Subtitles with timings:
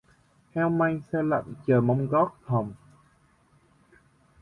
[0.53, 2.73] Heo may xe lạnh chờ mong gót hồng.